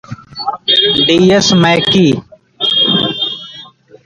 [1.05, 1.31] D.
[1.31, 1.47] S.
[1.61, 2.09] MacKay.